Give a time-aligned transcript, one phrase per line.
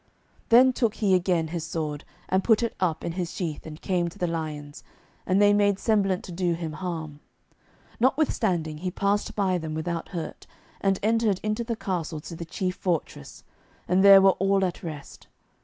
[0.49, 4.09] Then took he again his sword, and put it up in his sheath, and came
[4.09, 4.83] to the lions,
[5.27, 7.19] and they made semblant to do him harm.
[7.99, 10.47] Notwithstanding he passed by them without hurt,
[10.79, 13.43] and entered into the castle to the chief fortress,
[13.87, 15.27] and there were all at rest.